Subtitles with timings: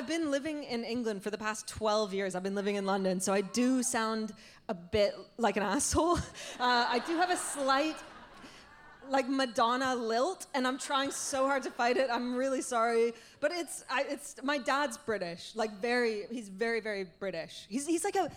[0.00, 2.34] I've been living in England for the past 12 years.
[2.34, 4.32] I've been living in London, so I do sound
[4.70, 6.16] a bit like an asshole.
[6.16, 7.96] Uh, I do have a slight,
[9.10, 12.08] like Madonna lilt, and I'm trying so hard to fight it.
[12.10, 16.24] I'm really sorry, but it's I, it's my dad's British, like very.
[16.30, 17.66] He's very very British.
[17.68, 18.30] He's he's like a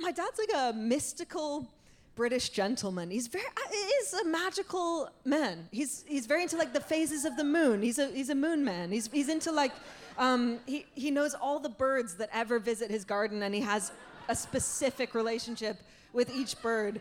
[0.00, 1.66] my dad's like a mystical.
[2.14, 3.12] British gentleman.
[3.12, 5.68] He's very uh, is a magical man.
[5.70, 7.80] He's he's very into like the phases of the moon.
[7.80, 8.90] He's a he's a moon man.
[8.90, 9.70] He's he's into like
[10.18, 13.92] um, he he knows all the birds that ever visit his garden, and he has
[14.28, 15.78] a specific relationship
[16.12, 17.00] with each bird.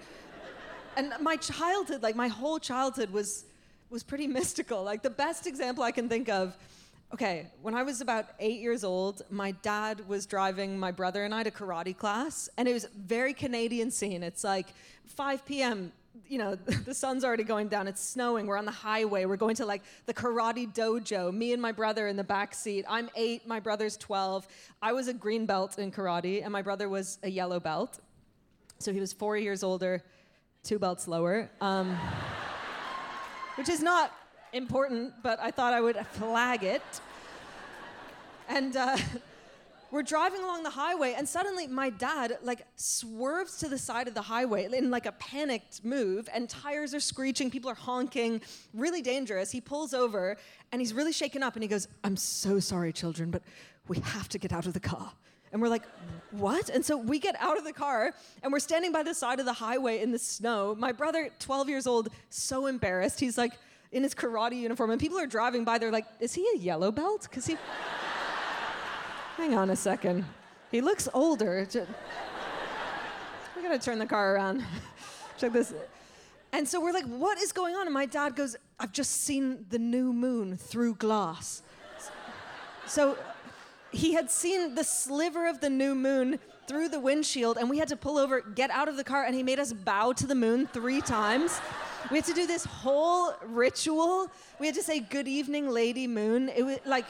[0.95, 3.45] And my childhood, like my whole childhood, was
[3.89, 4.83] was pretty mystical.
[4.83, 6.57] Like the best example I can think of
[7.13, 11.33] Okay, when I was about eight years old, my dad was driving my brother and
[11.33, 14.23] I to karate class, and it was very Canadian scene.
[14.23, 14.67] It's like
[15.05, 15.93] 5 p.m.,
[16.27, 19.55] you know, the sun's already going down, it's snowing, we're on the highway, we're going
[19.55, 22.85] to like the karate dojo, me and my brother in the back seat.
[22.87, 24.47] I'm eight, my brother's 12.
[24.81, 27.99] I was a green belt in karate, and my brother was a yellow belt.
[28.79, 30.03] So he was four years older,
[30.63, 31.97] two belts lower, um,
[33.55, 34.11] which is not
[34.53, 36.83] important, but I thought I would flag it.
[38.47, 38.97] And uh,
[39.91, 44.13] we're driving along the highway, and suddenly my dad like swerves to the side of
[44.13, 48.41] the highway in like a panicked move, and tires are screeching, people are honking,
[48.73, 49.51] really dangerous.
[49.51, 50.37] He pulls over,
[50.71, 53.43] and he's really shaken up, and he goes, "I'm so sorry, children, but
[53.87, 55.11] we have to get out of the car."
[55.53, 55.83] And we're like,
[56.31, 56.67] what?
[56.67, 58.13] And so we get out of the car
[58.43, 60.75] and we're standing by the side of the highway in the snow.
[60.77, 63.21] My brother, 12 years old, so embarrassed.
[63.21, 63.53] He's like,
[63.91, 65.77] in his karate uniform, and people are driving by.
[65.77, 67.57] They're like, "Is he a yellow belt?" Because he.
[69.37, 70.25] Hang on a second.
[70.71, 71.67] He looks older.
[73.55, 74.63] We gotta turn the car around.
[75.37, 75.75] Check this.
[76.51, 79.65] And so we're like, "What is going on?" And my dad goes, "I've just seen
[79.69, 81.61] the new moon through glass."
[82.87, 83.15] So
[83.91, 87.87] he had seen the sliver of the new moon through the windshield, and we had
[87.89, 90.35] to pull over, get out of the car, and he made us bow to the
[90.35, 91.61] moon three times.
[92.09, 94.31] We had to do this whole ritual.
[94.59, 96.49] We had to say, Good evening, Lady Moon.
[96.49, 97.05] It was like,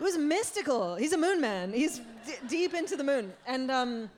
[0.00, 0.96] it was mystical.
[0.96, 3.32] He's a moon man, he's d- deep into the moon.
[3.46, 4.10] And um,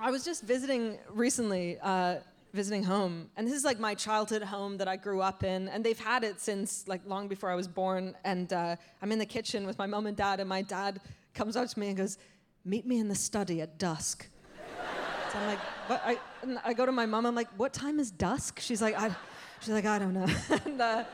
[0.00, 1.78] I was just visiting recently.
[1.80, 2.16] Uh,
[2.54, 5.84] visiting home and this is like my childhood home that i grew up in and
[5.84, 9.26] they've had it since like long before i was born and uh, i'm in the
[9.26, 10.98] kitchen with my mom and dad and my dad
[11.34, 12.16] comes up to me and goes
[12.64, 14.30] meet me in the study at dusk
[15.32, 15.58] so I'm like,
[15.88, 16.02] what?
[16.04, 16.18] I,
[16.64, 17.26] I go to my mom.
[17.26, 18.60] I'm like, what time is dusk?
[18.60, 19.14] She's like, I,
[19.60, 20.26] she's like, I don't know.
[20.64, 21.04] and, uh,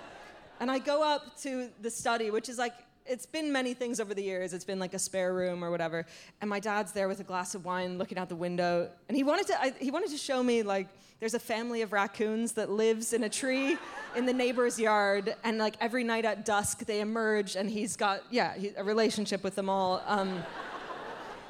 [0.61, 2.75] and I go up to the study, which is like,
[3.07, 4.53] it's been many things over the years.
[4.53, 6.07] It's been like a spare room or whatever.
[6.41, 8.91] And my dad's there with a glass of wine, looking out the window.
[9.09, 10.89] And he wanted to, I, he wanted to show me like,
[11.21, 13.79] there's a family of raccoons that lives in a tree
[14.17, 15.35] in the neighbor's yard.
[15.45, 19.45] And like every night at dusk, they emerge, and he's got, yeah, he, a relationship
[19.45, 20.03] with them all.
[20.07, 20.43] Um,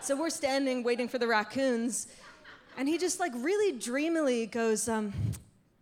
[0.00, 2.09] so we're standing waiting for the raccoons
[2.76, 5.12] and he just like really dreamily goes, um,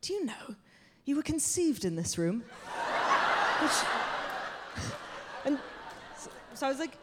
[0.01, 0.57] Do you know,
[1.05, 2.43] you were conceived in this room?
[3.63, 3.73] Which,
[5.45, 5.59] and
[6.55, 6.97] so, I was like,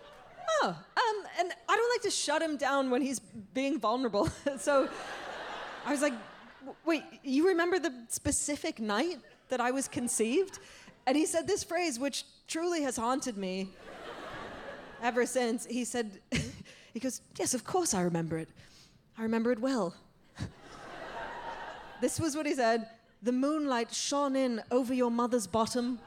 [0.62, 3.20] Oh, um, and I don't like to shut him down when he's
[3.54, 4.30] being vulnerable.
[4.58, 4.90] so
[5.86, 6.14] I was like,
[6.86, 9.18] Wait, you remember the specific night
[9.50, 10.60] that I was conceived?
[11.08, 13.70] And he said this phrase, which truly has haunted me
[15.02, 15.66] ever since.
[15.66, 16.20] He said,
[16.94, 18.50] He goes, Yes, of course I remember it.
[19.18, 19.94] I remember it well.
[22.02, 22.88] this was what he said
[23.22, 26.00] The moonlight shone in over your mother's bottom.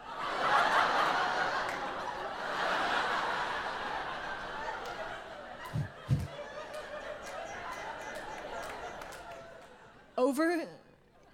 [10.33, 10.65] Over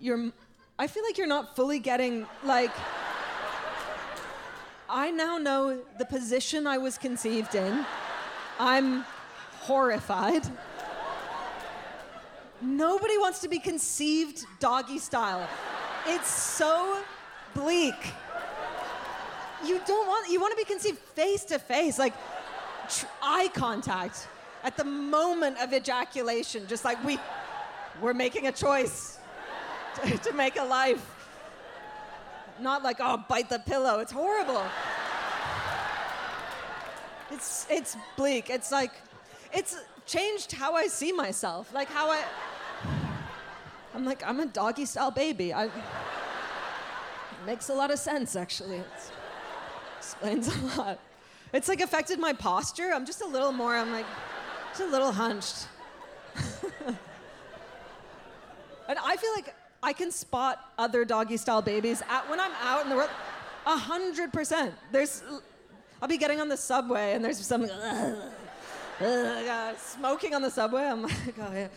[0.01, 0.33] your.
[0.77, 2.73] I feel like you're not fully getting, like.
[4.91, 7.87] I now know the position I was conceived in.
[8.59, 9.05] I'm
[9.61, 10.43] horrified.
[12.61, 15.47] Nobody wants to be conceived doggy style.
[16.07, 16.99] It's so
[17.55, 18.01] bleak.
[19.65, 22.15] You don't want you want to be conceived face to face, like
[22.89, 24.27] tr- eye contact
[24.65, 27.17] at the moment of ejaculation, just like we
[28.01, 29.19] we're making a choice
[30.03, 31.05] to, to make a life.
[32.61, 34.01] Not like oh bite the pillow.
[34.01, 34.65] It's horrible.
[37.31, 38.51] It's it's bleak.
[38.51, 38.93] It's like
[39.53, 41.73] it's changed how I see myself.
[41.73, 42.23] Like how I
[43.95, 45.53] I'm like, I'm a doggy style baby.
[45.53, 45.73] I, it
[47.47, 48.77] makes a lot of sense, actually.
[48.77, 48.87] It
[49.99, 51.01] explains a lot.
[51.53, 52.93] It's like affected my posture.
[52.95, 54.07] I'm just a little more, I'm like,
[54.71, 55.67] just a little hunched.
[58.89, 62.83] and I feel like I can spot other doggy style babies at, when I'm out
[62.83, 63.11] in the world.
[63.67, 64.75] A hundred percent.
[64.91, 65.23] There's,
[66.01, 68.15] I'll be getting on the subway and there's some uh,
[69.05, 70.85] uh, smoking on the subway.
[70.85, 71.69] I'm like, oh yeah.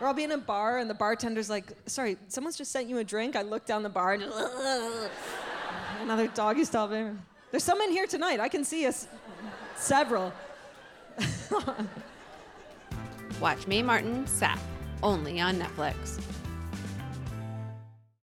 [0.00, 2.98] Or I'll be in a bar and the bartender's like, sorry, someone's just sent you
[2.98, 3.36] a drink.
[3.36, 4.36] I look down the bar and just,
[6.00, 7.10] another doggy style baby.
[7.52, 8.40] There's some in here tonight.
[8.40, 9.06] I can see us
[9.76, 10.32] several.
[13.42, 14.60] Watch Mae Martin, Sap,
[15.02, 16.31] only on Netflix.